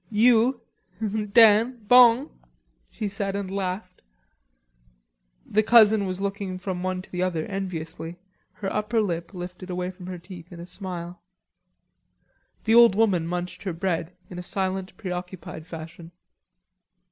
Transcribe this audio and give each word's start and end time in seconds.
"You.... 0.09 0.61
Dan, 1.31 1.83
bon," 1.85 2.31
she 2.89 3.07
said 3.07 3.35
and 3.35 3.51
laughed. 3.51 4.01
The 5.45 5.61
cousin 5.61 6.07
was 6.07 6.19
looking 6.19 6.57
from 6.57 6.81
one 6.81 7.03
to 7.03 7.11
the 7.11 7.21
other 7.21 7.45
enviously, 7.45 8.17
her 8.53 8.73
upper 8.73 8.99
lip 8.99 9.31
lifted 9.31 9.69
away 9.69 9.91
from 9.91 10.07
her 10.07 10.17
teeth 10.17 10.51
in 10.51 10.59
a 10.59 10.65
smile. 10.65 11.21
The 12.63 12.73
old 12.73 12.95
woman 12.95 13.27
munched 13.27 13.61
her 13.61 13.73
bread 13.73 14.17
in 14.27 14.39
a 14.39 14.41
silent 14.41 14.97
preoccupied 14.97 15.67
fashion. 15.67 16.11